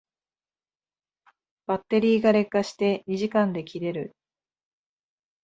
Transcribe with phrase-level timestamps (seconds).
[1.67, 4.15] バッテリーが劣化して二時間で切れる